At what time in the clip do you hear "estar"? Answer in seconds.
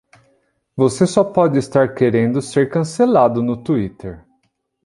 1.59-1.89